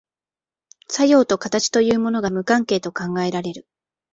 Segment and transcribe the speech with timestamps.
[0.87, 3.67] 作用と形というものが無関係と考えられる。